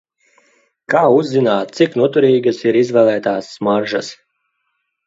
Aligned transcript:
Kā 0.93 1.01
uzzināt 1.17 1.75
cik 1.81 1.99
noturīgas 2.03 2.65
ir 2.71 2.81
izvēlētās 2.83 3.55
smaržas? 3.61 4.15